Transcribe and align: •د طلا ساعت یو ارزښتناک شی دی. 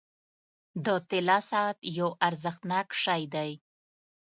•د 0.85 0.87
طلا 1.09 1.37
ساعت 1.49 1.77
یو 1.99 2.09
ارزښتناک 2.27 2.87
شی 3.03 3.21
دی. 3.33 3.51